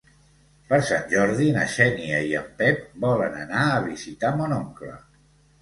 Per 0.71 0.79
Sant 0.87 1.03
Jordi 1.11 1.49
na 1.57 1.67
Xènia 1.75 2.21
i 2.29 2.33
en 2.39 2.49
Pep 2.63 2.81
volen 3.05 3.39
anar 3.43 3.67
a 3.77 3.85
visitar 3.93 4.33
mon 4.41 4.57
oncle. 4.61 4.99